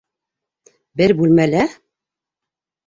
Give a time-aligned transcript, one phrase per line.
[1.03, 1.65] Бер бүлмәлә?